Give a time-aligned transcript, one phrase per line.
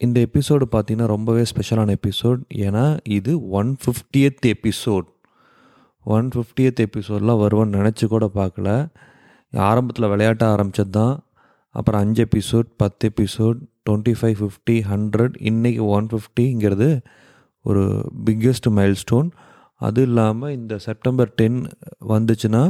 [0.00, 5.06] இந்த எபிசோடு பார்த்தீங்கன்னா ரொம்பவே ஸ்பெஷலான எபிசோட் ஏன்னா இது one fiftieth episode
[6.06, 8.70] one fiftieth எபிசோட்லாம் வருவோன்னு நினச்சி கூட பார்க்கல
[9.52, 11.14] ஆரம்பத்தில் விளையாட்ட ஆரம்பித்தது தான்
[11.74, 13.58] அப்புறம் அஞ்சு எபிசோட் பத்து episode
[13.90, 16.90] twenty five fifty hundred இன்றைக்கி ஒன் ஃபிஃப்டிங்கிறது
[17.64, 17.84] ஒரு
[18.26, 19.28] பிக்கெஸ்ட் மைல் ஸ்டோன்
[19.80, 21.58] அது இல்லாமல் இந்த செப்டம்பர் டென்
[22.08, 22.62] வந்துச்சுன்னா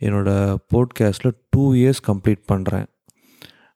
[0.00, 2.88] என்னோடய போட்காஸ்ட்டில் டூ இயர்ஸ் கம்ப்ளீட் பண்ணுறேன்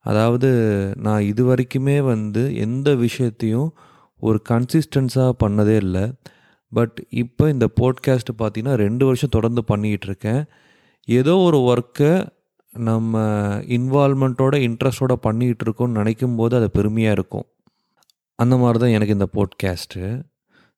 [0.04, 0.50] அதாவது
[0.96, 3.68] நான் இது வரைக்குமே வந்து எந்த விஷயத்தையும்
[4.22, 6.04] ஒரு கன்சிஸ்டன்ஸாக பண்ணதே இல்லை.
[6.72, 10.40] பட் இப்போ இந்த போட்காஸ்ட்டு பார்த்தீங்கன்னா ரெண்டு வருஷம் தொடர்ந்து பண்ணிக்கிட்டு இருக்கேன்.
[11.08, 12.12] ஏதோ ஒரு ஒர்க்கை
[12.72, 13.20] நம்ம
[13.76, 17.46] இன்வால்மெண்ட்டோட இன்ட்ரெஸ்டோட பண்ணிக்கிட்டு இருக்கோம்னு நினைக்கும் போது அது பெருமையாக இருக்கும்.
[18.38, 20.02] அந்த மாதிரி தான் எனக்கு இந்த போட்காஸ்ட்டு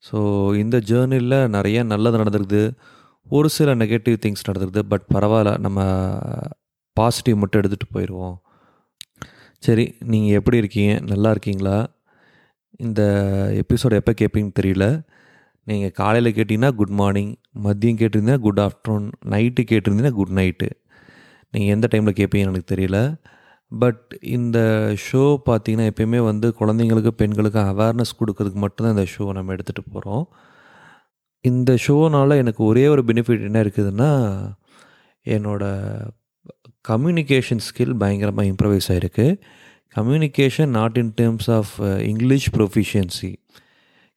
[0.04, 0.18] ஸோ
[0.54, 2.62] இந்த ஜேர்னியில் நிறைய நல்லது நடந்திருக்குது.
[3.26, 4.84] ஒரு சில நெகட்டிவ் திங்ஸ் நடந்திருக்குது.
[4.92, 5.80] பட் பரவாயில்ல நம்ம
[6.96, 8.36] பாசிட்டிவ் மட்டும் எடுத்துகிட்டு போயிடுவோம்
[9.62, 10.92] சரி நீங்கள் எப்படி இருக்கீங்க?
[11.12, 11.78] நல்லா இருக்கீங்களா?
[12.84, 13.00] இந்த
[13.62, 14.86] எபிசோட் எப்போ கேட்பீங்கன்னு தெரியல.
[15.66, 17.32] நீங்கள் காலையில் கேட்டிங்கன்னா குட் மார்னிங்
[17.64, 20.68] மதியம் கேட்டிருந்தீங்கன்னா குட் ஆஃப்டர்நூன் நைட்டு கேட்டிருந்தீங்கன்னா குட் நைட்டு
[21.54, 22.98] நீங்கள் எந்த டைமில் கேட்பீங்கன்னு எனக்கு தெரியல.
[23.72, 24.04] பட்
[24.36, 24.58] இந்த
[25.06, 30.24] ஷோ பார்த்திங்கன்னா எப்பயுமே வந்து குழந்தைங்களுக்கு பெண்களுக்கு அவேர்னஸ் கொடுக்கறதுக்கு மட்டும்தான் இந்த ஷோ நம்ம எடுத்துகிட்டு போகிறோம்
[31.44, 34.10] இந்த ஷோனால் எனக்கு ஒரே ஒரு பெனிஃபிட் என்ன இருக்குதுன்னா
[35.26, 36.08] என்னோடய
[36.84, 39.26] கம்யூனிகேஷன் ஸ்கில் பயங்கரமாக இம்ப்ரவைஸ் ஆகிருக்கு
[39.96, 41.72] communication not in terms of
[42.10, 43.32] English proficiency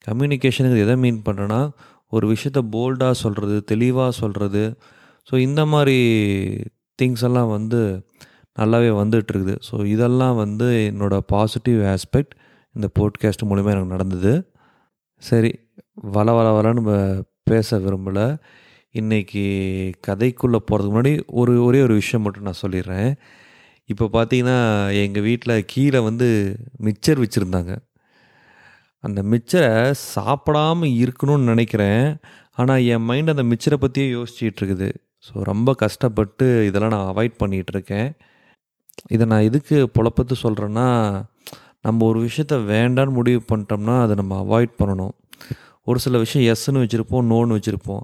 [0.08, 1.62] கம்யூனிகேஷனுக்கு எதை மீன் பண்ணுறேன்னா
[2.08, 4.64] ஒரு விஷயத்த போல்டாக சொல்கிறது தெளிவாக சொல்கிறது
[5.28, 5.98] ஸோ இந்த மாதிரி
[7.00, 7.82] திங்ஸ் எல்லாம் வந்து
[8.58, 9.56] நல்லாவே வந்துட்டுருக்குது.
[9.70, 12.34] ஸோ இதெல்லாம் வந்து என்னோடய பாசிட்டிவ் ஆஸ்பெக்ட்
[12.76, 14.34] இந்த போட்காஸ்ட் மூலிமா எனக்கு நடந்தது.
[15.24, 15.52] சரி
[16.16, 16.84] வள வள வளன்னு
[17.44, 18.28] பேச விரும்பலை.
[19.00, 19.44] இன்றைக்கி
[20.08, 23.10] கதைக்குள்ளே போகிறதுக்கு முன்னாடி ஒரு ஒரே ஒரு விஷயம் மட்டும் நான் சொல்லிடுறேன்.
[23.90, 24.58] இப்போ பார்த்தீங்கன்னா
[25.04, 26.28] எங்கள் வீட்டில் கீழே வந்து
[26.88, 27.72] மிக்சர் வச்சுருந்தாங்க.
[29.04, 29.72] அந்த மிக்சரை
[30.14, 32.06] சாப்பிடாம இருக்கணும்னு நினைக்கிறேன்.
[32.60, 34.90] ஆனால் என் மைண்ட் அந்த மிக்சரை பற்றியே யோசிச்சுட்ருக்குது
[35.28, 38.10] ஸோ ரொம்ப கஷ்டப்பட்டு இதெல்லாம் நான் அவாய்ட் பண்ணிகிட்ருக்கேன்
[39.16, 40.88] இதை நான் எதுக்கு புழப்பத்து சொல்கிறேன்னா
[41.88, 45.14] நம்ம ஒரு விஷயத்த வேண்டான்னு முடிவு பண்ணிட்டோம்னா அதை நம்ம அவாய்ட் பண்ணணும்.
[45.90, 48.04] ஒரு சில விஷயம் எஸ்ன்னு வச்சுருப்போம் நோன்னு வச்சுருப்போம்.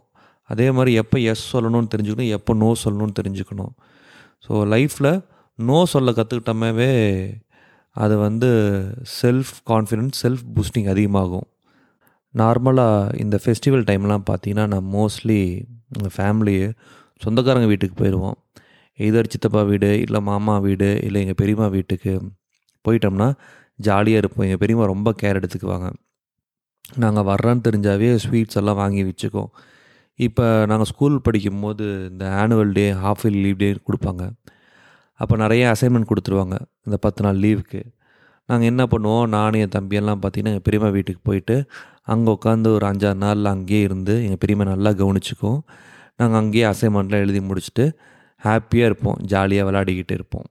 [0.52, 3.74] அதே மாதிரி எப்போ எஸ் சொல்லணும்னு தெரிஞ்சுக்கணும் எப்போ நோ சொல்லணும்னு தெரிஞ்சுக்கணும்.
[4.46, 5.12] ஸோ லைஃப்பில்
[5.60, 6.92] நோ சொல்ல கற்றுக்கிட்டோமே
[7.96, 8.50] அது வந்து
[9.20, 11.48] செல்ஃப் கான்ஃபிடென்ஸ் செல்ஃப் பூஸ்டிங் அதிகமாகும்.
[12.34, 15.40] நார்மலாக இந்த ஃபெஸ்டிவல் டைம்லாம் பார்த்தீங்கன்னா நான் மோஸ்ட்லி
[15.96, 16.68] எங்கள் ஃபேமிலியே
[17.24, 18.38] சொந்தக்காரங்க வீட்டுக்கு போயிடுவோம்
[19.00, 22.14] இதர் சித்தப்பா வீடு இல்லை மாமா வீடு இல்லை எங்கள் பெரியம்மா வீட்டுக்கு
[22.86, 23.28] போயிட்டோம்னா
[23.88, 24.46] ஜாலியாக இருப்போம்.
[24.48, 25.88] எங்கள் பெரியம்மா ரொம்ப கேர் எடுத்துக்குவாங்க.
[27.04, 29.50] நாங்கள் வர்றோன்னு தெரிஞ்சாவே ஸ்வீட்ஸ் எல்லாம் வாங்கி வச்சுக்கோம்
[30.26, 34.24] இப்போ நாங்கள் ஸ்கூல் படிக்கும் போது இந்த annual day half year leave day கொடுப்பாங்க.
[35.20, 36.56] அப்போ நிறைய அசைன்மெண்ட் கொடுத்துருவாங்க
[36.88, 37.82] இந்த பத்து நாள் லீவுக்கு
[38.50, 39.26] நாங்கள் என்ன பண்ணுவோம்?
[39.36, 41.56] நானும் என் தம்பியெல்லாம் பார்த்திங்கன்னா எங்கள் பெரியம்மா வீட்டுக்கு போயிட்டு
[42.14, 45.60] அங்கே உட்காந்து ஒரு அஞ்சாறு நாளில் அங்கேயே இருந்து எங்கள் பெரியம்மா நல்லா கவனிச்சிக்கும்.
[46.20, 47.86] நாங்கள் அங்கேயே அசைன்மெண்ட்லாம் எழுதி முடிச்சுட்டு
[48.42, 49.18] ஹாப்பியாக இருப்போம்.
[49.34, 50.48] ஜாலியாக விளையாடிக்கிட்டு இருப்போம்.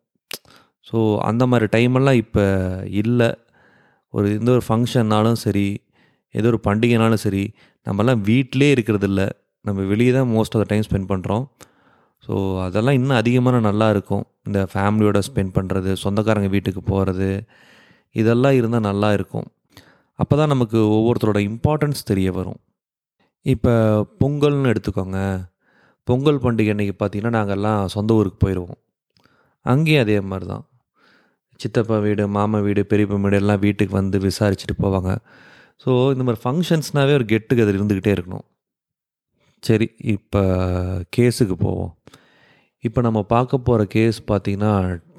[0.88, 0.98] ஸோ
[1.30, 2.44] அந்த மாதிரி டைமெல்லாம் இப்போ
[3.02, 3.28] இல்லை.
[4.14, 5.66] ஒரு எந்த ஒரு ஃபங்க்ஷன்னாலும் சரி
[6.34, 7.44] ஏதோ ஒரு பண்டிகைனாலும் சரி
[7.86, 9.22] நம்மலாம் வீட்டிலே இருக்கிறதில்ல.
[9.66, 11.44] நம்ம வெளியே தான் most of the time spend பண்ணுறோம்
[12.26, 12.34] ஸோ
[12.66, 14.24] அதெல்லாம் இன்னும் அதிகமான நல்லா இருக்கும்.
[14.46, 17.28] இந்த ஃபேமிலியோட ஸ்பெண்ட் பண்ணுறது சொந்தக்காரங்க வீட்டுக்கு போகிறது
[18.20, 19.46] இதெல்லாம் இருந்தால் நல்லா இருக்கும்.
[20.22, 22.58] அப்போ தான் நமக்கு ஒவ்வொருத்தரோட இம்பார்ட்டன்ஸ் தெரிய வரும்.
[23.46, 23.72] இப்போ
[24.20, 25.18] பொங்கல்னு எடுத்துக்கோங்க.
[26.08, 28.78] பொங்கல் பண்டிகை அன்றைக்கி பார்த்திங்கன்னா நாங்கள்லாம் சொந்த ஊருக்கு போயிடுவோம்
[29.72, 30.64] அங்கேயும் அதே மாதிரி தான்
[31.62, 35.10] சித்தப்பா வீடு மாமா வீடு பெரியப்பா வீடு எல்லாம் வீட்டுக்கு வந்து விசாரிச்சுட்டு போவாங்க.
[35.82, 38.44] ஸோ இந்த மாதிரி ஃபங்க்ஷன்ஸ்னாவே ஒரு கெட் டுகெதர் இருந்துக்கிட்டே இருக்கணும்.
[39.62, 40.42] சரி இப்போ
[41.16, 41.92] கேஸுக்கு போவோம்.
[42.84, 44.72] இப்போ நம்ம பார்க்க போகிற கேஸ் பார்த்திங்கன்னா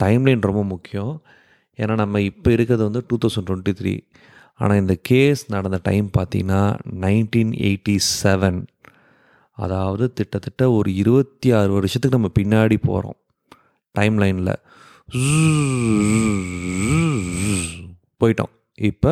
[0.03, 1.13] டைம்லைன் ரொம்ப முக்கியம்.
[1.79, 3.93] ஏன்னா நம்ம இப்போ இருக்கிறது வந்து டூ தௌசண்ட் டுவெண்ட்டி த்ரீ
[4.61, 6.61] ஆனால் இந்த கேஸ் நடந்த டைம் பார்த்திங்கன்னா
[7.03, 8.59] நைன்டீன் எயிட்டி செவன்
[9.57, 13.17] அதாவது திட்டத்தட்ட ஒரு இருபத்தி ஆறு வருஷத்துக்கு நம்ம பின்னாடி போகிறோம்
[13.95, 14.53] டைம் லைனில்
[18.21, 18.53] போயிட்டோம்.
[18.89, 19.11] இப்போ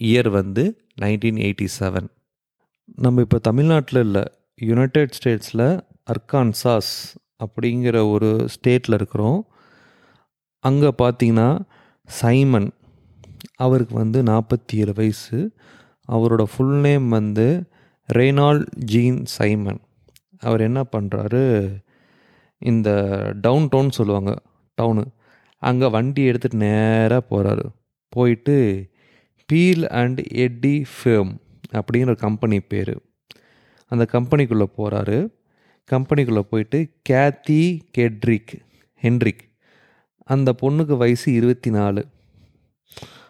[0.00, 0.64] இயர் வந்து
[1.02, 2.08] நைன்டீன் எயிட்டி செவன்
[2.98, 4.24] நம்ம இப்போ தமிழ்நாட்டில் இல்லை
[4.58, 6.92] யுனைடெட் ஸ்டேட்ஸில் அர்கான்சாஸ்
[7.44, 9.46] அப்படிங்கிற ஒரு ஸ்டேட்டில் இருக்கிறோம்.
[10.60, 11.60] அங்கே பார்த்தீங்கன்னா
[12.08, 12.72] சைமன்
[13.56, 15.52] அவருக்கு வந்து நாற்பத்தி ஏழு வயசு.
[16.08, 17.66] அவரோட ஃபுல் நேம் வந்து
[18.08, 19.80] ரெய்னால் ஜீன் சைமன்
[20.38, 21.44] அவர் என்ன பண்ணுறாரு
[22.58, 22.88] இந்த
[23.40, 24.36] டவுன் டவுன் சொல்லுவாங்க
[24.78, 25.04] டவுனு
[25.58, 27.66] அங்கே வண்டி எடுத்துகிட்டு நேராக போகிறாரு
[28.08, 28.88] போயிட்டு
[29.46, 31.32] பீல் அண்ட் எட்டி ஃபேம்
[31.72, 32.94] அப்படிங்கிற கம்பெனி பேர்.
[33.90, 35.18] அந்த கம்பெனிக்குள்ளே போகிறாரு
[35.90, 36.78] கம்பெனிக்குள்ளே போயிட்டு
[37.08, 37.60] கேத்தி
[37.98, 38.52] கெட்ரிக்
[39.02, 39.44] ஹென்ரிக்
[40.24, 42.02] அந்த பொண்ணுக்கு வயசு இருபத்தி நாலு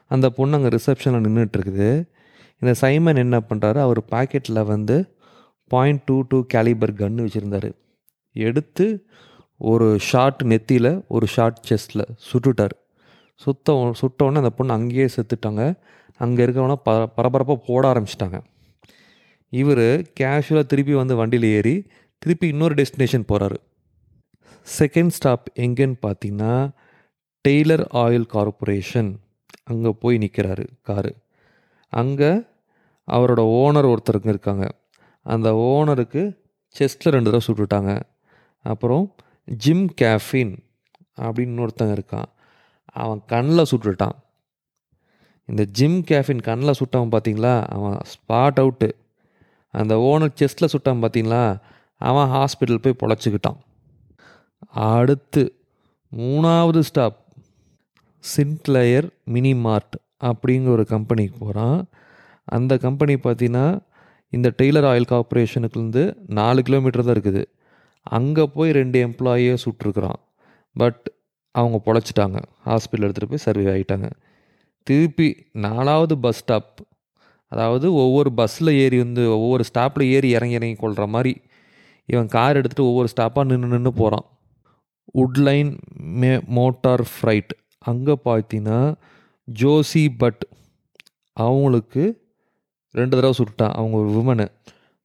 [0.08, 1.90] அந்த பொண்ணு அங்கே ரிசப்ஷனில் நின்றுட்டுருக்குது
[2.60, 4.96] இந்த சைமன் என்ன பண்ணுறாரு அவர் பாக்கெட்டில் வந்து
[5.70, 7.68] பாயிண்ட் டூ டூ கேலிபர் கன்று வச்சுருந்தார்.
[8.36, 8.86] எடுத்து
[9.70, 12.74] ஒரு ஷார்ட் நெத்தியில் ஒரு ஷார்ட் செஸ்ட்டில் சுட்டுட்டார்.
[13.42, 15.62] சுத்த சுட்டவுடனே அந்த பொண்ணு அங்கேயே செத்துட்டாங்க.
[16.24, 18.38] அங்கே இருக்கவனா ப பரபரப்பாக போட ஆரம்பிச்சிட்டாங்க.
[19.52, 19.86] இவர்
[20.18, 21.74] கேஷுவலாக திருப்பி வந்து வண்டியில் ஏறி
[22.22, 23.58] திருப்பி இன்னொரு டெஸ்டினேஷன் போகிறாரு
[24.78, 26.54] செகண்ட் ஸ்டாப் எங்கேன்னு பார்த்தீங்கன்னா
[27.44, 29.10] டெய்லர் ஆயில் கார்பரேஷன்
[29.70, 31.12] அங்கே போய் நிற்கிறாரு காரு
[32.02, 32.30] அங்கே
[33.08, 34.66] அவரோட ஓனர் ஒருத்தருங்க இருக்காங்க.
[35.26, 36.22] அந்த ஓனருக்கு
[36.74, 37.92] செஸ்ட்டில் ரெண்டு தடவை சுட்டுட்டாங்க.
[38.64, 39.04] அப்புறம்
[39.64, 40.52] ஜிம் கேஃபின்
[41.26, 42.28] அப்படின்னு இன்னொருத்தங்க இருக்கான்.
[42.92, 44.16] அவன் கண்ணில் சுட்டுட்டான்.
[45.44, 47.54] இந்த ஜிம் கேஃபின் கண்ணில் சுட்டவன் பார்த்தீங்களா?
[47.76, 48.88] அவன் ஸ்பாட் அவுட்டு
[49.74, 51.60] அந்த ஓனர் செஸ்ட்டில் சுட்டான் பார்த்தீங்களா?
[51.96, 53.58] அவன் ஹாஸ்பிட்டல் போய் பொழைச்சிக்கிட்டான்.
[54.70, 55.42] அடுத்து
[56.12, 57.18] மூணாவது ஸ்டாப்
[58.36, 61.88] சின்க்ளையர் மினி மார்ட் அப்படிங்கிற ஒரு கம்பெனிக்கு போகிறான்
[62.44, 63.80] அந்த கம்பெனி பார்த்தீங்கன்னா
[64.28, 67.42] இந்த டெய்லர் ஆயில் கார்பரேஷனுக்குலேருந்து நாலு கிலோமீட்டர் தான் இருக்குது.
[68.02, 70.20] அங்கே போய் ரெண்டு எம்ப்ளாயியை சுட்டிருக்குறான்.
[70.76, 71.04] பட்
[71.54, 72.38] அவங்க பொழைச்சிட்டாங்க.
[72.66, 74.08] ஹாஸ்பிட்டல் எடுத்துகிட்டு போய் சர்வே ஆகிட்டாங்க
[74.86, 76.80] திருப்பி நாலாவது பஸ் ஸ்டாப்
[77.52, 81.32] அதாவது ஒவ்வொரு பஸ்ஸில் ஏறி வந்து ஒவ்வொரு ஸ்டாப்பில் ஏறி இறங்கி இறங்கி கொள்கிற மாதிரி
[82.08, 84.26] இவன் கார் எடுத்துகிட்டு ஒவ்வொரு ஸ்டாப்பாக நின்று நின்று போகிறான்
[85.14, 85.70] உட்லைன்
[86.00, 87.52] மே மோட்டார் ஃப்ரைட்
[87.84, 88.94] அங்கே பார்த்தீங்கன்னா
[89.48, 90.42] ஜோசி பட்
[91.36, 92.02] அவங்களுக்கு
[92.94, 94.46] ரெண்டு தடவை சுட்டுட்டான் அவங்க ஒரு woman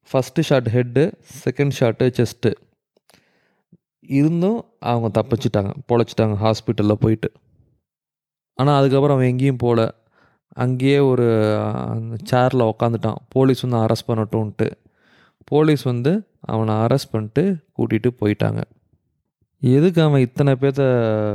[0.10, 1.04] first shot head
[1.46, 2.52] second shot chest
[4.08, 7.30] இருந்தும் அவங்க தப்பிச்சிட்டாங்க பொழைச்சிட்டாங்க ஹாஸ்பிட்டலில் போயிட்டு.
[8.54, 9.96] ஆனால் அதுக்கப்புறம் அவன் எங்கேயும் போகல
[10.48, 11.58] அங்கேயே ஒரு
[11.94, 13.20] அந்த சேரில் உக்காந்துட்டான்.
[13.30, 14.72] போலீஸ் வந்து அரெஸ்ட் பண்ணட்டும்ன்ட்டு.
[15.44, 17.44] போலீஸ் வந்து அவனை அரெஸ்ட் பண்ணிட்டு
[17.78, 18.62] கூட்டிகிட்டு போயிட்டாங்க.
[19.62, 20.84] எதுக்கு அவன் இத்தனை பேர்த்த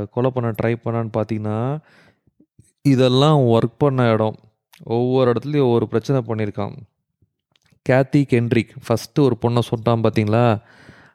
[0.09, 1.79] கொலை பண்ண ட்ரை பண்ணான்னு பார்த்தீங்கன்னா
[2.81, 4.37] இதெல்லாம் ஒர்க் பண்ண இடம்.
[4.83, 6.75] ஒவ்வொரு இடத்துலையும் ஒவ்வொரு பிரச்சனை பண்ணியிருக்கான்.
[7.89, 10.61] கேத்தி கென்ட்ரிக் ஃபஸ்ட்டு ஒரு பொண்ணை சொன்னான் பார்த்தீங்களா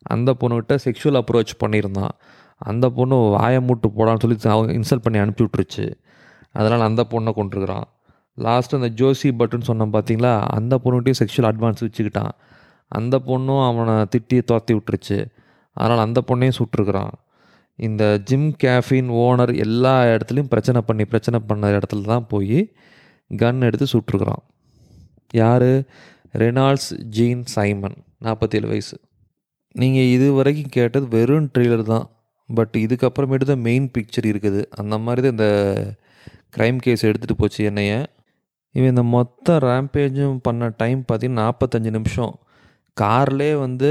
[0.06, 2.14] அந்த பொண்ணுக்கிட்ட செக்ஷுவல் அப்ரோச் பண்ணியிருந்தான்.
[2.58, 5.86] அந்த பொண்ணு வாயை மூட்டு போடான்னு சொல்லி அவங்க இன்சல்ட் பண்ணி அனுப்பி விட்ருச்சு
[6.52, 7.86] அதனால் அந்த பொண்ணை கொண்டுருக்குறான்
[8.36, 12.30] லாஸ்ட்டு அந்த ஜோசி பட்டுன்னு சொன்னோம் பார்த்தீங்களா அந்த பொண்ணுகிட்டையும் செக்ஷுவல் அட்வான்ஸ் வச்சுக்கிட்டான்.
[12.88, 15.26] அந்த பொண்ணும் அவனை திட்டி துரத்தி விட்டுருச்சு.
[15.72, 17.12] அதனால் அந்த பொண்ணையும் சுட்டுருக்குறான்.
[17.76, 22.72] இந்த ஜிம் கேஃபின் ஓனர் எல்லா இடத்துலையும் பிரச்சனை பண்ணி பிரச்சனை பண்ண இடத்துல தான் போய்
[23.36, 24.42] கன் எடுத்து சுட்டுருக்குறான்.
[25.32, 25.70] யார்?
[26.32, 29.00] ரெனால்ட்ஸ் ஜீன் சைமன் நாற்பத்தேழு வயசு.
[29.80, 32.06] நீங்கள் இது வரைக்கும் கேட்டது வெறும் ட்ரெய்லர் தான்.
[32.48, 34.60] பட் இதுக்கப்புறமேட்டு தான் மெயின் பிக்சர் இருக்குது.
[34.80, 35.48] அந்த மாதிரி தான் இந்த
[36.54, 37.92] க்ரைம் கேஸ் எடுத்துகிட்டு போச்சு என்னைய.
[38.74, 42.34] இவன் இந்த மொத்த ரேம்பேஜும் பண்ண டைம் பார்த்திங்கன்னா நாற்பத்தஞ்சு நிமிஷம்.
[42.96, 43.90] கார்லே வந்து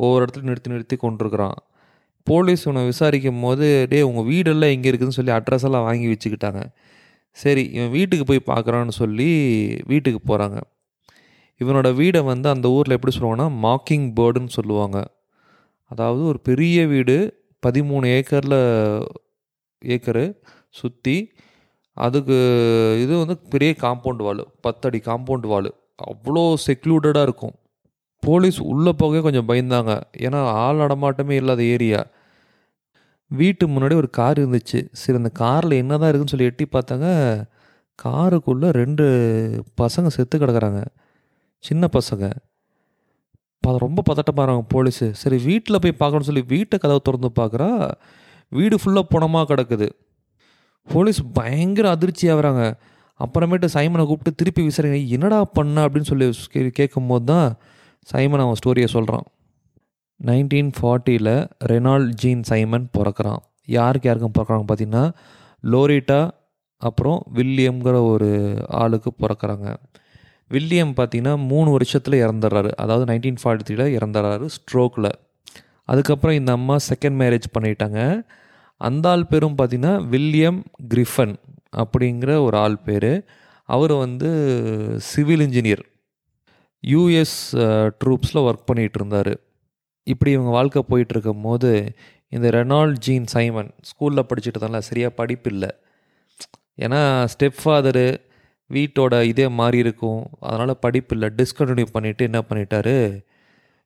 [0.00, 1.58] ஒவ்வொரு இடத்துல நிறுத்தி நிறுத்தி கொண்டிருக்கிறான்.
[2.26, 6.60] போலீஸ் உன்னை விசாரிக்கும் போது டே உங்கள் வீடெல்லாம் எங்கே இருக்குதுன்னு சொல்லி அட்ரஸ் எல்லாம் வாங்கி வச்சுக்கிட்டாங்க.
[7.36, 9.28] சரி இவன் வீட்டுக்கு போய் பார்க்குறான்னு சொல்லி
[9.90, 10.58] வீட்டுக்கு போகிறாங்க
[11.60, 14.98] இவனோட வீடை வந்து அந்த ஊரில் எப்படி சொல்லுவாங்கன்னா மாக்கிங் பேர்டுன்னு சொல்லுவாங்க.
[15.90, 17.16] அதாவது ஒரு பெரிய வீடு
[17.66, 18.60] பதிமூணு ஏக்கரில்
[19.82, 20.24] ஏக்கரு
[20.80, 21.16] சுற்றி
[21.96, 22.36] அதுக்கு
[23.02, 25.70] இது வந்து பெரிய காம்பவுண்ட் வால் பத்தடி காம்பவுண்ட் வால்.
[26.10, 27.54] அவ்வளோ செக்லூடடாக இருக்கும்.
[28.22, 29.92] போலீஸ் உள்ளே போகவே கொஞ்சம் பயந்தாங்க.
[30.26, 32.00] ஏன்னா ஆள் நடமாட்டமே இல்லாத ஏரியா.
[33.30, 34.80] வீட்டு முன்னாடி ஒரு கார் இருந்துச்சு.
[35.00, 37.08] சரி அந்த காரில் என்ன தான் இருக்குதுன்னு சொல்லி எட்டி பார்த்தாங்க.
[37.98, 39.04] காருக்குள்ளே ரெண்டு
[39.80, 40.82] பசங்க செத்து கிடக்குறாங்க.
[41.66, 42.24] சின்ன பசங்க.
[43.64, 45.06] ப ரொம்ப இருக்காங்க போலீஸு.
[45.22, 47.68] சரி வீட்டில் போய் பார்க்கணும்னு சொல்லி வீட்டை கதவை திறந்து பார்க்குறா
[48.58, 49.88] வீடு ஃபுல்லாக புணமாக கிடக்குது.
[50.88, 52.62] போலீஸ் பயங்கர அதிர்ச்சி ஆகிறாங்க
[53.20, 54.98] அப்புறமேட்டு சைமனை கூப்பிட்டு திருப்பி விசாரிங்க.
[55.16, 56.26] என்னடா பண்ண அப்படின்னு சொல்லி
[56.78, 57.48] கேட்கும் போது தான்
[58.12, 59.26] சைமன் அவன் ஸ்டோரியை சொல்கிறான்
[60.20, 61.34] நைன்டீன் ஃபார்ட்டியில்
[61.70, 63.40] ரெனால்ட் ஜீன் சைமன் பிறக்கிறான்.
[63.76, 65.04] யாருக்கு யாருக்கும் பிறக்கிறாங்க பார்த்தீங்கன்னா
[65.72, 66.20] லோரிட்டா
[66.82, 68.30] அப்புறம் வில்லியம்ங்கிற ஒரு
[68.82, 69.68] ஆளுக்கு பிறக்கிறாங்க.
[70.52, 72.70] வில்லியம் பார்த்தீங்கன்னா மூணு வருஷத்தில் இறந்துடுறாரு.
[72.82, 75.10] அதாவது நைன்டீன் ஃபார்ட்டி த்ரீல இறந்துடுறாரு ஸ்ட்ரோக்கில்
[75.90, 78.00] அதுக்கப்புறம் இந்த அம்மா செகண்ட் மேரேஜ் பண்ணிட்டாங்க.
[78.80, 80.60] அந்த ஆள் பேரும் பார்த்தீங்கன்னா வில்லியம்
[80.92, 81.34] கிரிஃபன்
[81.82, 83.12] அப்படிங்கிற ஒரு ஆள் பேர்.
[83.68, 84.28] அவர் வந்து
[85.10, 85.82] சிவில் இன்ஜினியர்
[86.84, 87.36] யூஎஸ்
[88.00, 89.32] ட்ரூப்ஸில் ஒர்க் பண்ணிகிட்டு இருந்தார்.
[90.06, 91.70] இப்படி இவங்க வாழ்க்கை போயிட்டுருக்கும் போது
[92.36, 95.70] இந்த ரெனால்ட் ஜீன் சைமன் ஸ்கூலில் படிச்சுட்டு இருந்தால சரியாக படிப்பு இல்லை.
[96.84, 97.00] ஏன்னா
[97.32, 98.06] ஸ்டெப் ஃபாதரு
[98.74, 100.22] வீட்டோட இதே மாறி இருக்கும்.
[100.40, 102.96] அதனால் படிப்பு இல்லை டிஸ்கண்டினியூ பண்ணிவிட்டு என்ன பண்ணிட்டாரு?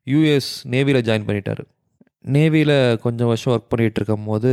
[0.06, 1.64] யூஎஸ் நேவியில் ஜாயின் பண்ணிட்டாரு.
[2.34, 4.52] நேவியில் கொஞ்சம் வருஷம் ஒர்க் பண்ணிகிட்டு இருக்கும் போது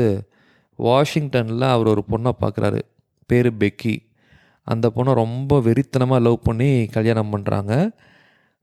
[0.80, 2.80] வாஷிங்டனில் அவர் ஒரு பொண்ணை பார்க்குறாரு
[3.30, 3.96] பேர் பெக்கி
[4.68, 7.74] அந்த பொண்ணை ரொம்ப வெறித்தனமாக லவ் பண்ணி கல்யாணம் பண்ணுறாங்க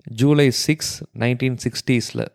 [0.06, 2.26] ஜூலை சிக்ஸ் நைன்டீன் சிக்ஸ்டீஸில்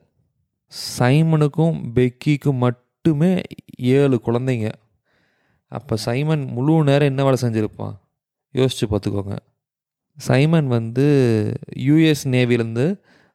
[0.71, 3.31] சைமனுக்கும் பெக்கிக்கும் மட்டுமே
[3.77, 4.69] ஏழு குழந்தைங்க.
[5.71, 7.95] அப்போ சைமன் முழு நேரம் என்ன வேலை செஞ்சுருப்பான்?
[8.59, 9.35] யோசித்து பார்த்துக்கோங்க.
[10.17, 11.05] சைமன் வந்து
[11.87, 12.85] யூஎஸ் நேவிலேருந்து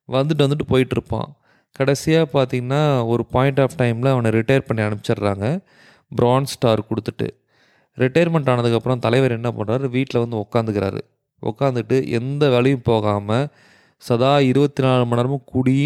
[0.08, 1.28] வந்துட்டு வந்துட்டு போயிட்டுருப்பான்.
[1.76, 5.46] கடைசியாக பார்த்தீங்கன்னா ஒரு பாயிண்ட் ஆஃப் டைமில் அவனை ரிட்டையர் பண்ணி அனுப்பிச்சிடுறாங்க.
[6.12, 7.28] பிரான்ஸ் ஸ்டார் கொடுத்துட்டு.
[8.02, 11.00] ரிட்டையர்மெண்ட் ஆனதுக்கப்புறம் தலைவர் என்ன பண்ணுறாரு வீட்டில் வந்து உட்காந்துக்கிறாரு
[11.42, 13.46] உட்காந்துட்டு எந்த வேலையும் போகாமல்
[14.02, 15.78] சதா இருபத்தி நாலு மணி நேரமும் குடி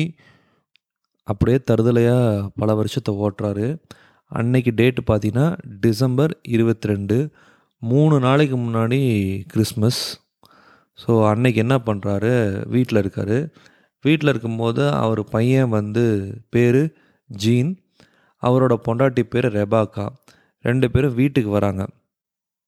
[1.28, 3.66] அப்படியே தருதலையாக பல வருஷத்தை ஓட்டுறாரு.
[4.32, 5.46] அன்னைக்கு டேட்டு பார்த்தீங்கன்னா
[5.84, 7.16] டிசம்பர் இருபத்தி ரெண்டு
[7.92, 9.00] மூணு நாளைக்கு முன்னாடி
[9.52, 10.02] கிறிஸ்மஸ்.
[11.02, 12.32] ஸோ அன்னைக்கு என்ன பண்ணுறாரு
[12.74, 13.36] வீட்டில் இருக்கார்.
[14.04, 16.04] வீட்டில் இருக்கும்போது அவர் பையன் வந்து
[16.54, 16.82] பேர்
[17.30, 17.72] ஜீன்.
[18.42, 20.06] அவரோட பொண்டாட்டி பேர் ரெபாக்கா.
[20.64, 21.82] ரெண்டு பேரும் வீட்டுக்கு வராங்க.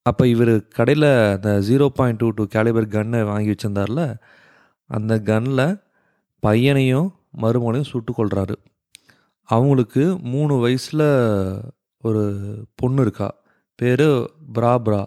[0.06, 4.02] அப்போ இவர் கடையில் அந்த zero point two two calibre கன்னை வாங்கி வச்சுருந்தார்ல
[4.90, 5.66] அந்த கன்னில்
[6.42, 7.08] பையனையும்
[7.42, 8.56] மருமகனையும் சுட்டு கொள்கிறாரு
[9.48, 10.04] அவங்களுக்கு
[10.34, 11.08] மூணு வயசில்
[12.02, 12.22] ஒரு
[12.80, 13.28] பொண்ணு இருக்கா.
[13.80, 14.08] பேர்
[14.56, 15.02] பிராப்ரா.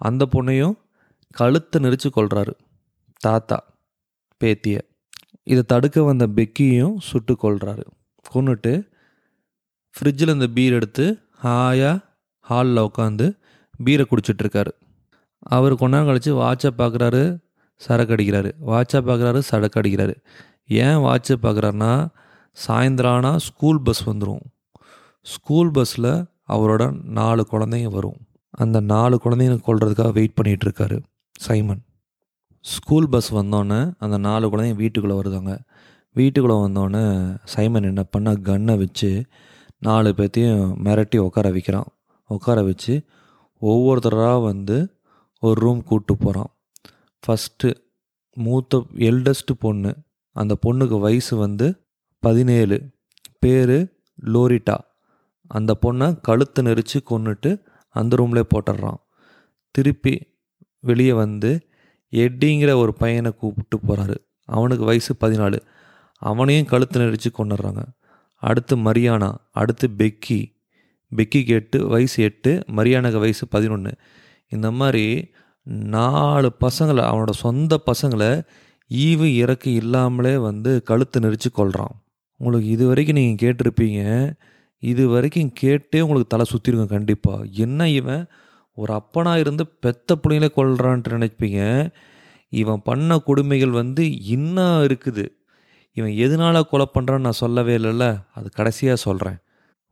[0.00, 0.76] அந்த பொண்ணையும்
[1.34, 2.52] கழுத்தை நெரிச்சு கொள்கிறாரு
[3.20, 3.58] தாத்தா
[4.40, 4.76] பேத்திய.
[5.50, 7.84] இதை தடுக்க வந்த பெக்கியும் சுட்டு கொள்கிறாரு
[8.24, 8.72] கொண்டுட்டு
[9.94, 11.04] ஃப்ரிட்ஜில் இந்த பீர் எடுத்து
[11.44, 11.94] ஹாயாக
[12.46, 13.26] ஹாலில் உட்காந்து
[13.84, 14.72] பீரை குடிச்சிட்ருக்காரு.
[15.54, 17.22] அவர் கொஞ்ச நேரம் கழித்து வாட்சை பார்க்குறாரு
[17.80, 18.50] சரக்கு அடிக்கிறாரு.
[18.70, 20.14] வாட்சை பார்க்குறாரு சரக்கு அடிக்கிறாரு.
[20.84, 21.92] ஏன் வாட்சை பார்க்குறாருன்னா
[22.56, 24.44] சாயந்தரம் ஆனால் ஸ்கூல் பஸ் வந்துடும்
[25.26, 26.12] ஸ்கூல் பஸ்ஸில்
[26.48, 28.16] அவரோட நாலு குழந்தைங்க வரும்.
[28.50, 31.02] அந்த நாலு குழந்தைங்க கொள்றதுக்காக வெயிட் பண்ணிகிட்டு இருக்காரு
[31.40, 31.82] சைமன்.
[32.60, 35.58] ஸ்கூல் பஸ் வந்தோடனே அந்த நாலு குழந்தைங்க வீட்டுக்குள்ளே வருதாங்க.
[36.12, 39.24] வீட்டுக்குள்ளே வந்தோடனே சைமன் என்ன பண்ணால் கன்னை வச்சு
[39.78, 41.84] நாலு பேர்த்தையும் மிரட்டி உட்கார வைக்கிறான்.
[42.26, 43.02] உட்கார வச்சு
[43.60, 45.00] ஒவ்வொருத்தராக வந்து
[45.40, 46.56] ஒரு ரூம் கூப்பிட்டு போகிறான்
[47.26, 47.74] ஃபஸ்ட்டு
[48.34, 49.96] மூத்த எல்டஸ்ட்டு பொண்ணு.
[50.32, 51.86] அந்த பொண்ணுக்கு வயசு வந்து
[52.18, 52.90] பதினேழு.
[53.38, 54.76] பேர் லோரிட்டா.
[55.48, 57.50] அந்த பொண்ணை கழுத்து நெரிச்சு கொன்னுட்டு
[57.94, 59.00] அந்த ரூம்லேயே போட்டுடுறான்.
[59.70, 60.14] திருப்பி
[60.80, 61.50] வெளியே வந்து
[62.12, 65.58] எட்டிங்கிற ஒரு பையனை கூப்பிட்டு போகிறாரு அவனுக்கு வயசு பதினாலு.
[66.22, 67.82] அவனையும் கழுத்து நெரிச்சு கொண்டுடுறாங்க
[68.42, 70.40] அடுத்து மரியானா அடுத்து பெக்கி.
[71.16, 73.92] பெக்கிக்கு எட்டு வயசு எட்டு மரியானாக்கு வயசு பதினொன்று
[74.48, 75.30] இந்த மாதிரி
[75.90, 78.42] நாலு பசங்களை அவனோட சொந்த பசங்களை
[78.90, 81.94] ஈவு இறக்கு இல்லாமலே வந்து கழுத்து நெரிச்சு கொள்கிறான்
[82.36, 84.02] உங்களுக்கு இது வரைக்கும் நீங்கள் கேட்டிருப்பீங்க
[84.78, 88.26] இது வரைக்கும் கேட்டே உங்களுக்கு தலை சுற்றிருங்க கண்டிப்பாக என்ன இவன்?
[88.72, 91.90] ஒரு அப்பனாக இருந்து பெத்த பிள்ளைங்களே கொள்றான்ட்டு நினைப்பீங்க.
[92.48, 95.24] இவன் பண்ண கொடுமைகள் வந்து இன்னும் இருக்குது.
[95.92, 98.24] இவன் எதனால் கொலை பண்ணுறான்னு நான் சொல்லவே இல்லைல்ல.
[98.34, 99.38] அது கடைசியாக சொல்கிறேன்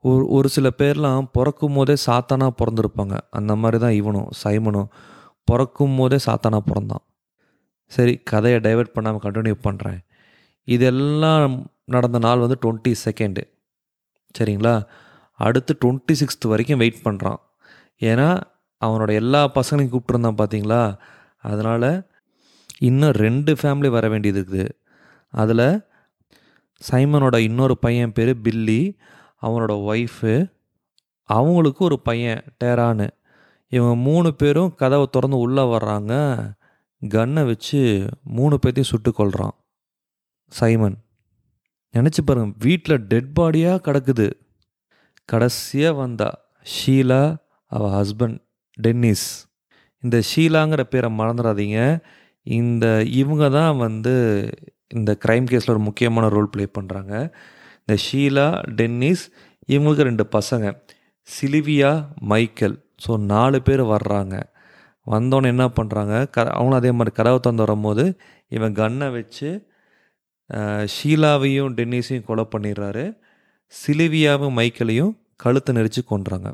[0.00, 3.18] ஒரு ஒரு சில பேர்லாம் பிறக்கும் போதே சாத்தானாக பிறந்திருப்பாங்க.
[3.30, 4.90] அந்த மாதிரி தான் இவனும் சைமனும்
[5.44, 7.04] பிறக்கும் போதே சாத்தானாக பிறந்தான்.
[7.86, 10.00] சரி கதையை டைவெர்ட் பண்ணாமல் கண்டினியூ பண்ணுறேன்
[10.64, 13.42] இதெல்லாம் நடந்த நாள் வந்து டுவெண்ட்டி செகண்டு
[14.38, 14.86] சரிங்களா?
[15.32, 17.36] அடுத்து டுவெண்ட்டி சிக்ஸ்த் வரைக்கும் வெயிட் பண்ணுறான்
[18.00, 18.40] ஏன்னா
[18.84, 20.98] அவனோட எல்லா பசங்களையும் கூப்பிட்ருந்தான் பார்த்தீங்களா
[21.38, 22.10] அதனால்
[22.78, 24.68] இன்னும் ரெண்டு ஃபேமிலி வர வேண்டியது இருக்குது.
[25.28, 25.82] அதில்
[26.90, 28.96] சைமனோட இன்னொரு பையன் பேர் பில்லி
[29.42, 30.52] அவனோட ஒய்ஃபு
[31.22, 33.08] அவங்களுக்கு ஒரு பையன் டேரானு
[33.68, 36.12] இவங்க மூணு பேரும் கதவை திறந்து உள்ளே வர்றாங்க.
[37.02, 39.54] கன்னை வச்சு மூணு பேர்த்தையும் சுட்டு கொள்கிறான்
[40.48, 41.03] சைமன்.
[41.94, 44.26] நினச்சி பாருங்க வீட்டில் டெட் பாடியாக கிடக்குது.
[45.28, 46.28] கடைசியாக வந்தா
[46.74, 47.22] ஷீலா
[47.72, 48.38] அவள் ஹஸ்பண்ட்
[48.78, 49.26] டென்னிஸ்.
[50.02, 51.78] இந்த ஷீலாங்கிற பேரை மறந்துடாதீங்க
[52.46, 52.86] இந்த
[53.20, 54.14] இவங்க தான் வந்து
[54.96, 57.12] இந்த க்ரைம் கேஸில் ஒரு முக்கியமான ரோல் ப்ளே பண்ணுறாங்க
[57.82, 58.46] இந்த ஷீலா
[58.80, 59.24] டென்னிஸ்
[59.72, 60.66] இவங்களுக்கு ரெண்டு பசங்க
[61.28, 61.92] சிலிவியா
[62.32, 62.76] மைக்கேல்.
[63.04, 64.34] ஸோ நாலு பேர் வர்றாங்க.
[65.06, 68.04] வந்தோன்னே என்ன பண்ணுறாங்க க அவங்களும் அதே மாதிரி கதவை திறந்து வரும்போது
[68.56, 69.48] இவன் கன்னை வச்சு
[70.94, 73.04] ஷீலாவையும் டென்னிஸையும் கொலை பண்ணிடுறாரு.
[73.72, 76.48] சிலிவியாவும் மைக்கேலையும் கழுத்தை நெரிச்சு கொன்றாங்க.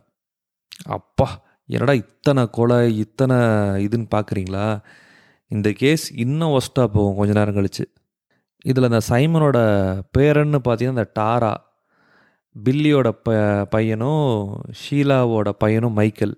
[0.97, 1.29] அப்பா
[1.67, 3.37] என்னடா இத்தனை கொலை இத்தனை
[3.87, 4.67] இதுன்னு பார்க்குறீங்களா
[5.51, 7.85] இந்த கேஸ் இன்னும் ஒஸ்ட்டாக போகும் கொஞ்ச நேரம் கழிச்சு.
[8.65, 9.59] இதில் இந்த சைமனோட
[10.19, 11.53] பேரன்னு பார்த்தீங்கன்னா இந்த டாரா
[12.57, 13.37] பில்லியோட ப
[13.75, 14.27] பையனும்
[14.81, 16.35] ஷீலாவோட பையனும் மைக்கேல்.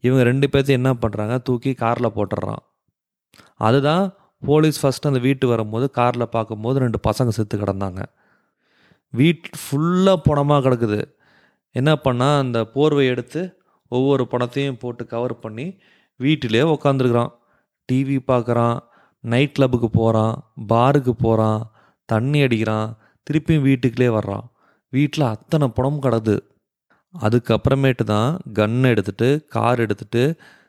[0.00, 2.62] இவங்க ரெண்டு பேர்த்தையும் என்ன பண்ணுறாங்க தூக்கி காரில் போட்டுடுறான்.
[3.56, 4.04] அதுதான்
[4.48, 8.00] போலீஸ் ஃபஸ்ட்டு அந்த வீட்டு வரும்போது காரில் பார்க்கும்போது ரெண்டு பசங்க செத்து கிடந்தாங்க.
[9.14, 11.00] வீட் ஃபுல்லாக பணமாக கிடக்குது.
[11.70, 13.40] என்ன பண்ணால் அந்த போர்வை எடுத்து
[13.88, 15.66] ஒவ்வொரு பணத்தையும் போட்டு கவர் பண்ணி
[16.16, 17.32] வீட்டிலே உக்காந்துருக்குறான்.
[17.88, 18.78] டிவி பார்க்குறான்
[19.24, 20.34] நைட் கிளப்புக்கு போகிறான்
[20.72, 21.60] பாருக்கு போகிறான்
[22.08, 22.88] தண்ணி அடிக்கிறான்
[23.26, 24.46] திருப்பியும் வீட்டுக்குள்ளே வர்றான்.
[24.92, 26.36] வீட்டில் அத்தனை பணமும் கிடக்குது.
[27.14, 30.22] அதுக்கப்புறமேட்டு தான் கன் எடுத்துகிட்டு கார் எடுத்துகிட்டு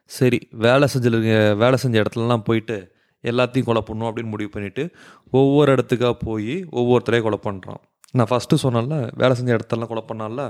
[0.06, 2.77] சரி வேலை செஞ்சிருக்க வேலை செஞ்ச இடத்துலலாம் போயிட்டு
[3.32, 4.84] எல்லாத்தையும் கொலை பண்ணும் அப்படின்னு முடிவு பண்ணிவிட்டு
[5.39, 10.42] ஒவ்வொரு இடத்துக்காக போய் ஒவ்வொருத்தரையும் கொலை பண்ணுறான் நான் ஃபஸ்ட்டு சொன்னேன்ல வேலை செஞ்ச இடத்தெல்லாம் கொலை பண்ணால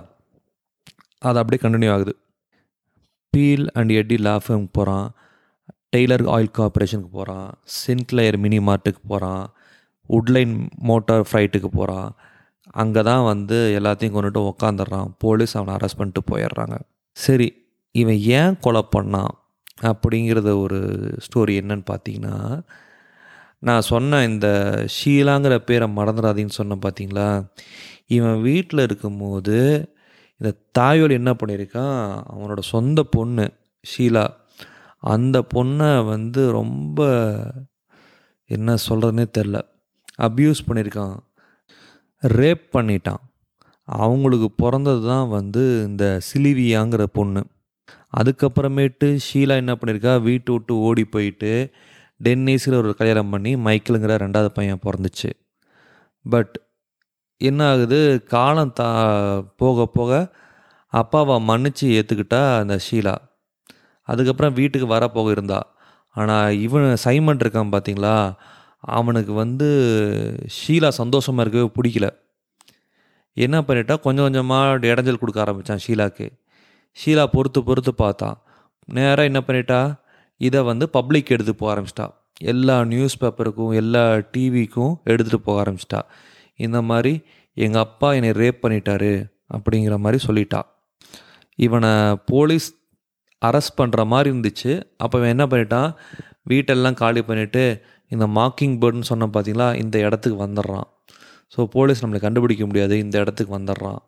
[1.27, 2.13] அது அப்படியே கண்டினியூ ஆகுது.
[3.33, 5.07] பீல் அண்ட் எட்டி லாஃபம் போகிறான்
[5.95, 7.47] டெய்லர் ஆயில் கார்பரேஷனுக்கு போகிறான்
[7.85, 9.43] சின்க்ளையர் மினி மார்ட்டுக்கு போகிறான்
[10.09, 10.53] உட்லைன்
[10.89, 12.09] மோட்டார் ஃப்ரைட்டுக்கு போகிறான்
[12.81, 15.09] அங்கே தான் வந்து எல்லாத்தையும் கொண்டுட்டு உக்காந்துடுறான்.
[15.17, 16.75] போலீஸ் அவனை அரெஸ்ட் பண்ணிட்டு போயிடுறாங்க.
[17.17, 17.47] சரி
[17.91, 19.33] இவன் ஏன் கொலை பண்ணான்?
[19.81, 22.61] அப்படிங்கிறத ஒரு ஸ்டோரி என்னன்னு பார்த்தீங்கன்னா
[23.59, 24.47] நான் சொன்ன இந்த
[25.05, 27.49] ஷீலாங்கிற பேரை மறந்துடாதீங்கன்னு சொன்னேன் பார்த்தீங்களா?
[28.07, 29.87] இவன் வீட்டில் இருக்கும்போது
[30.37, 32.23] இந்த தாயோல் என்ன பண்ணியிருக்கான்?
[32.33, 33.53] அவனோட சொந்த பொண்ணு
[33.97, 34.27] ஷீலா.
[34.99, 37.37] அந்த பொண்ணை வந்து ரொம்ப
[38.45, 39.61] என்ன சொல்கிறதுனே தெரில.
[40.17, 41.17] அப்யூஸ் பண்ணியிருக்கான்.
[42.21, 43.21] ரேப் பண்ணிட்டான்.
[43.83, 47.43] அவங்களுக்கு பிறந்தது தான் வந்து இந்த சிலிவியாங்கிற பொண்ணு.
[48.17, 51.51] அதுக்கப்புறமேட்டு ஷீலா என்ன பண்ணியிருக்கா வீட்டு விட்டு ஓடி போயிட்டு
[52.23, 55.29] டென்னிஸில் ஒரு கல்யாணம் பண்ணி மைக்கிளுங்கிற ரெண்டாவது பையன் பிறந்துச்சு.
[56.25, 56.53] பட்
[57.37, 58.23] என்ன ஆகுது?
[58.23, 58.87] காலம் தா
[59.61, 60.11] போக போக
[60.93, 63.15] அப்பாவை மன்னிச்சு ஏற்றுக்கிட்டா அந்த ஷீலா.
[64.01, 65.59] அதுக்கப்புறம் வீட்டுக்கு வர போக இருந்தா
[66.15, 68.15] ஆனால் இவன் சைமன் இருக்கான் பார்த்தீங்களா
[68.79, 69.67] அவனுக்கு வந்து
[70.57, 72.07] ஷீலா சந்தோஷமாக இருக்கவே பிடிக்கல.
[73.37, 73.95] என்ன பண்ணிட்டா?
[73.99, 76.27] கொஞ்சம் கொஞ்சமாக இடைஞ்சல் கொடுக்க ஆரம்பித்தான் ஷீலாக்கு.
[76.97, 78.37] ஷீலா பொறுத்து பொறுத்து பார்த்தான்
[78.97, 79.79] நேராக என்ன பண்ணிட்டா?
[80.37, 82.07] இதை வந்து பப்ளிக் எடுத்து போக ஆரம்பிச்சிட்டா.
[82.51, 86.01] எல்லா நியூஸ் பேப்பருக்கும் எல்லா டிவிக்கும் எடுத்துகிட்டு போக ஆரம்பிச்சிட்டா.
[86.55, 87.13] இந்த மாதிரி
[87.57, 89.11] எங்கள் அப்பா என்னை ரேப் பண்ணிட்டாரு
[89.55, 90.61] அப்படிங்கிற மாதிரி சொல்லிட்டா.
[91.55, 91.91] இவனை
[92.31, 92.67] போலீஸ்
[93.41, 94.71] அரெஸ்ட் பண்ணுற மாதிரி இருந்துச்சு.
[94.97, 95.89] அப்போ இவன் என்ன பண்ணிட்டான்
[96.51, 97.63] வீட்டெல்லாம் காலி பண்ணிவிட்டு
[98.13, 100.87] இந்த மாக்கிங் பேர்டுன்னு சொன்ன பார்த்தீங்களா இந்த இடத்துக்கு வந்துடுறான்.
[101.55, 102.95] ஸோ போலீஸ் நம்மளை கண்டுபிடிக்க முடியாது.
[102.99, 103.99] இந்த இடத்துக்கு வந்துடுறான்.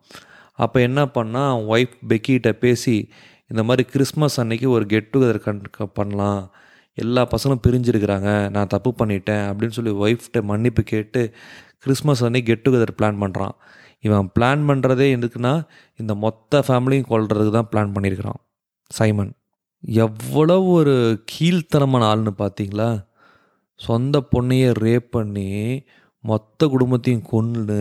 [0.58, 2.96] அப்போ என்ன பண்ணால் அவன் ஒய்ஃப் பெக்கிட்ட பேசி
[3.50, 5.60] இந்த மாதிரி கிறிஸ்மஸ் அன்னைக்கு ஒரு கெட் டுகெதர் கண்
[5.98, 6.40] பண்ணலாம்.
[6.98, 8.30] எல்லா பசங்களும் பிரிஞ்சிருக்கிறாங்க.
[8.50, 11.22] நான் தப்பு பண்ணிட்டேன் அப்படின்னு சொல்லி ஒய்ஃப்ட்ட மன்னிப்பு கேட்டு
[11.78, 13.54] கிறிஸ்மஸ் அன்னைக்கு கெட் டுகெதர் பிளான் பண்ணுறான்
[14.04, 15.52] இவன் பிளான் பண்ணுறதே எதுக்குன்னா
[16.00, 18.40] இந்த மொத்த ஃபேமிலியும் கொள்றதுக்கு தான் பிளான் பண்ணியிருக்கிறான்
[18.90, 19.32] சைமன்
[19.84, 20.94] எவ்வளோ ஒரு
[21.32, 22.88] கீழ்த்தனமான ஆள்னு பார்த்தீங்களா
[23.80, 25.48] சொந்த பொண்ணையை ரேப் பண்ணி
[26.24, 27.80] மொத்த குடும்பத்தையும் கொன்று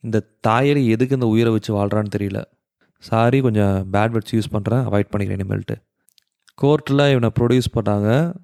[0.00, 2.42] இந்த தாயலி எதுக்கு இந்த உயிரை வச்சு வாழ்கிறான்னு தெரியல.
[2.98, 5.76] சாரி கொஞ்சம் பேட் வேர்ட்ஸ் யூஸ் பண்ணுறேன் அவாய்ட் பண்ணிக்கிறேன் இனிமேல்ட்டு.
[6.62, 8.34] கோர்ட்டில் இவனை ப்ரொடியூஸ் பண்ணாங்க.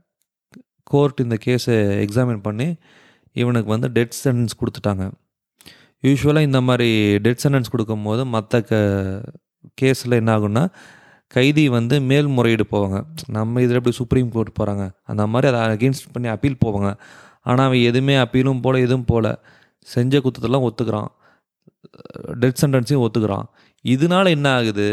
[0.85, 2.77] கோர்ட் இந்த கேஸை எக்ஸாமின் பண்ணி
[3.33, 5.13] இவனுக்கு வந்து டெத் சென்டென்ஸ் கொடுத்துட்டாங்க.
[6.03, 8.75] யூஸ்வலாக இந்த மாதிரி டெத் சென்டென்ஸ் கொடுக்கும்போது மற்ற க
[9.81, 10.65] கேஸில் என்ன ஆகும்னா
[11.27, 13.05] கைதி வந்து மேல்முறையீடு போவாங்க.
[13.29, 16.97] நம்ம இதில் எப்படி சுப்ரீம் கோர்ட் போகிறாங்க அந்த மாதிரி அதை அகெயின்ஸ்ட் பண்ணி அப்பீல் போவாங்க.
[17.41, 19.39] ஆனால் அவன் எதுவுமே அப்பீலும் போல் எதுவும் போல்
[19.81, 21.11] செஞ்ச குத்தத்தெல்லாம் ஒத்துக்கிறான்.
[22.43, 23.47] டெத் சென்டென்ஸையும் ஒத்துக்கிறான்.
[23.85, 24.89] இதனால என்ன ஆகுது?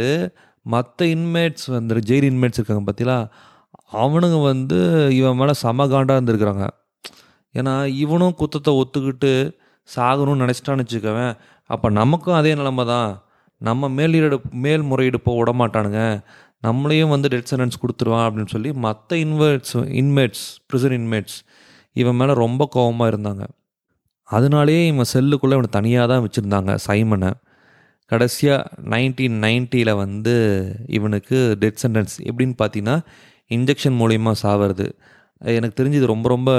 [0.66, 3.20] மற்ற இன்மேட்ஸ் வந்து ஜெயில் இன்மேட்ஸ் இருக்காங்க பார்த்தீங்களா
[4.02, 4.80] அவனுங்க வந்து
[5.20, 6.66] இவன் மேலே சமகாண்டாக இருந்திருக்கிறாங்க.
[7.56, 9.32] ஏன்னா இவனும் குத்தத்தை ஒத்துக்கிட்டு
[9.90, 11.34] சாகணும்னு நினச்சிட்டான்னு வச்சுக்கவேன்.
[11.74, 13.10] அப்போ நமக்கும் அதே நிலமை தான்
[13.68, 16.02] நம்ம மேல்முறையீடு மேல்முறையீடு போக விட மாட்டானுங்க.
[16.68, 21.38] நம்மளையும் வந்து டெத் சென்டென்ஸ் கொடுத்துருவான் அப்படின்னு சொல்லி மற்ற இன்வெர்ட்ஸ் இன்மேட்ஸ் ப்ரிசன் இன்மேட்ஸ்
[22.02, 23.44] இவன் மேலே ரொம்ப கோபமாக இருந்தாங்க.
[24.30, 27.30] அதனாலேயே இவன் செல்லுக்குள்ளே இவனை தனியாக தான் வச்சுருந்தாங்க சைமனை.
[28.12, 30.36] கடைசியாக நைன்டீன் நைன்ட்டியில் வந்து
[30.98, 32.96] இவனுக்கு டெத் சென்டென்ஸ் எப்படின்னு பார்த்தீங்கன்னா
[33.52, 34.88] இன்ஜெக்ஷன் மூலயமா சாவது
[35.58, 36.52] எனக்கு தெரிஞ்சது ரொம்ப ரொம்ப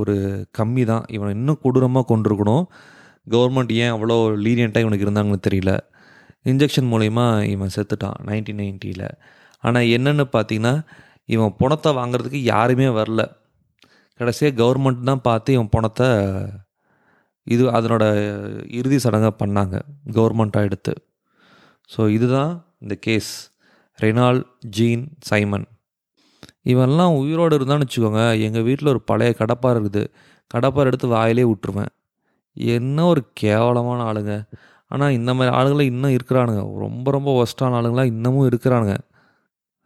[0.00, 0.14] ஒரு
[0.58, 1.04] கம்மி தான்.
[1.16, 2.64] இவனை இன்னும் கொடூரமாக கொண்டிருக்கணும்
[3.26, 5.72] கவர்மெண்ட் ஏன் அவ்வளோ லீனியண்ட்டாக இவனுக்கு இருந்தாங்கன்னு தெரியல.
[6.50, 9.06] இன்ஜெக்ஷன் மூலயமா இவன் செத்துட்டான் நைன்டீன் நைன்ட்டியில்
[9.64, 10.74] ஆனால் என்னென்னு பார்த்தீங்கன்னா
[11.34, 13.22] இவன் பணத்தை வாங்குறதுக்கு யாருமே வரல.
[14.20, 16.08] கடைசியாக கவர்மெண்ட் தான் பார்த்து இவன் பணத்தை
[17.46, 18.04] இது அதனோட
[18.78, 19.76] இறுதி சடங்காக பண்ணாங்க
[20.16, 20.94] கவர்மெண்ட்டாக எடுத்து.
[21.94, 23.32] ஸோ இதுதான் இந்த கேஸ்
[23.98, 24.40] ரெனால்
[24.76, 25.66] ஜீன் சைமன்.
[26.72, 30.02] இவெல்லாம் உயிரோடு இருந்தான்னு வச்சுக்கோங்க எங்கள் வீட்டில் ஒரு பழைய கடப்பார் இருக்குது.
[30.54, 31.92] கடப்பார் எடுத்து வாயிலே விட்டுருவேன்.
[32.56, 34.34] என்ன ஒரு கேவலமான ஆளுங்க.
[34.86, 36.62] ஆனால் இந்த மாதிரி ஆளுங்களாம் இன்னும் இருக்கிறானுங்க.
[36.84, 38.96] ரொம்ப ரொம்ப ஒஸ்டான ஆளுங்களாம் இன்னமும் இருக்கிறானுங்க.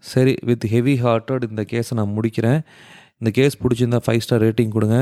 [0.05, 2.61] சரி வித் ஹெவி ஹார்ட்டட் இந்த கேஸை நான் முடிக்கிறேன்.
[3.19, 4.99] இந்த கேஸ் பிடிச்சிருந்தா ஃபைவ் ஸ்டார் ரேட்டிங் கொடுங்க.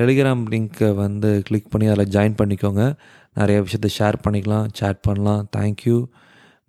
[0.00, 2.96] டெலிகிராம் லிங்க்கை வந்து கிளிக் பண்ணி அதில் ஜாயின் பண்ணிக்கோங்க.
[3.34, 5.48] நிறைய விஷயத்த ஷேர் பண்ணிக்கலாம் சேட் பண்ணலாம்.
[5.56, 6.06] தேங்க்யூ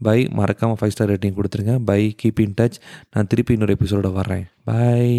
[0.02, 1.80] பை மறக்காமல் ஃபைவ் ஸ்டார் ரேட்டிங் கொடுத்துருங்க.
[1.86, 2.78] பை கீப் இன் டச்
[3.12, 4.46] நான் திருப்பி இன்னொரு எபிசோட வர்றேன்.
[4.64, 5.10] பை